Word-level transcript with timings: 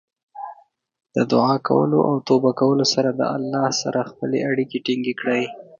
د 1.15 1.17
دعا 1.31 1.55
کولو 1.67 1.99
او 2.09 2.15
توبه 2.27 2.51
کولو 2.59 2.85
سره 2.93 3.09
د 3.11 3.21
الله 3.35 3.67
سره 3.81 4.09
خپلې 4.09 4.37
اړیکې 4.49 4.77
ټینګې 4.85 5.13
کړئ. 5.21 5.43